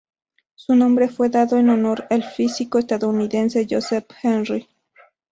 [0.55, 4.67] Su nombre fue dado en honor del físico estadounidense Joseph Henry.